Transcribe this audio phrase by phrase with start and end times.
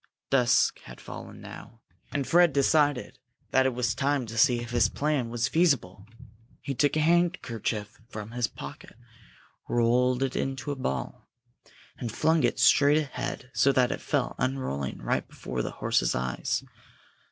[0.31, 1.79] Dusk had fallen now,
[2.11, 3.19] and Fred decided
[3.51, 6.07] that it was time to see if his plan was feasible.
[6.59, 8.97] He took a handkerchief from his pocket,
[9.69, 11.29] rolled it into a ball,
[11.99, 16.63] and flung it straight ahead, so that it fell, unrolling, right before the horse's eyes.